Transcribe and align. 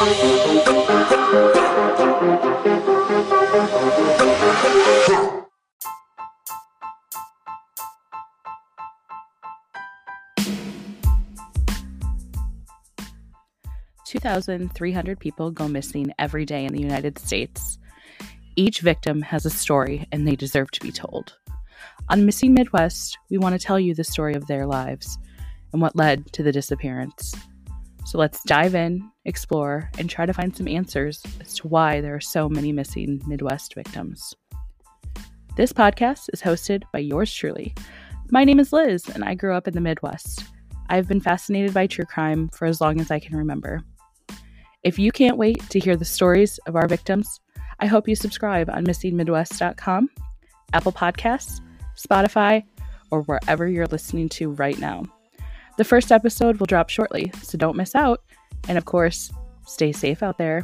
Two 0.00 0.06
thousand 14.18 14.72
three 14.72 14.90
hundred 14.92 15.20
people 15.20 15.50
go 15.50 15.68
missing 15.68 16.14
every 16.18 16.46
day 16.46 16.64
in 16.64 16.72
the 16.72 16.80
United 16.80 17.18
States. 17.18 17.78
Each 18.56 18.80
victim 18.80 19.20
has 19.20 19.44
a 19.44 19.50
story 19.50 20.08
and 20.10 20.26
they 20.26 20.34
deserve 20.34 20.70
to 20.70 20.80
be 20.80 20.92
told. 20.92 21.36
On 22.08 22.24
Missing 22.24 22.54
Midwest, 22.54 23.18
we 23.28 23.36
want 23.36 23.52
to 23.52 23.66
tell 23.66 23.78
you 23.78 23.94
the 23.94 24.04
story 24.04 24.32
of 24.32 24.46
their 24.46 24.64
lives 24.64 25.18
and 25.74 25.82
what 25.82 25.94
led 25.94 26.32
to 26.32 26.42
the 26.42 26.52
disappearance. 26.52 27.34
So 28.10 28.18
let's 28.18 28.42
dive 28.42 28.74
in, 28.74 29.08
explore, 29.24 29.88
and 29.96 30.10
try 30.10 30.26
to 30.26 30.32
find 30.32 30.56
some 30.56 30.66
answers 30.66 31.22
as 31.40 31.54
to 31.54 31.68
why 31.68 32.00
there 32.00 32.16
are 32.16 32.20
so 32.20 32.48
many 32.48 32.72
missing 32.72 33.22
Midwest 33.24 33.72
victims. 33.72 34.34
This 35.56 35.72
podcast 35.72 36.28
is 36.32 36.42
hosted 36.42 36.82
by 36.92 36.98
yours 36.98 37.32
truly. 37.32 37.72
My 38.32 38.42
name 38.42 38.58
is 38.58 38.72
Liz, 38.72 39.08
and 39.10 39.22
I 39.22 39.36
grew 39.36 39.54
up 39.54 39.68
in 39.68 39.74
the 39.74 39.80
Midwest. 39.80 40.42
I've 40.88 41.06
been 41.06 41.20
fascinated 41.20 41.72
by 41.72 41.86
true 41.86 42.04
crime 42.04 42.48
for 42.48 42.66
as 42.66 42.80
long 42.80 43.00
as 43.00 43.12
I 43.12 43.20
can 43.20 43.36
remember. 43.36 43.80
If 44.82 44.98
you 44.98 45.12
can't 45.12 45.36
wait 45.36 45.60
to 45.70 45.78
hear 45.78 45.94
the 45.94 46.04
stories 46.04 46.58
of 46.66 46.74
our 46.74 46.88
victims, 46.88 47.38
I 47.78 47.86
hope 47.86 48.08
you 48.08 48.16
subscribe 48.16 48.68
on 48.70 48.84
missingmidwest.com, 48.86 50.10
Apple 50.72 50.92
Podcasts, 50.92 51.60
Spotify, 51.96 52.64
or 53.12 53.22
wherever 53.22 53.68
you're 53.68 53.86
listening 53.86 54.28
to 54.30 54.50
right 54.50 54.80
now. 54.80 55.04
The 55.80 55.84
first 55.84 56.12
episode 56.12 56.60
will 56.60 56.66
drop 56.66 56.90
shortly, 56.90 57.32
so 57.42 57.56
don't 57.56 57.74
miss 57.74 57.94
out. 57.94 58.20
And 58.68 58.76
of 58.76 58.84
course, 58.84 59.32
stay 59.64 59.92
safe 59.92 60.22
out 60.22 60.36
there. 60.36 60.62